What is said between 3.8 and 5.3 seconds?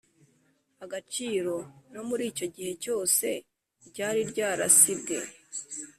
ryari ryarasibwe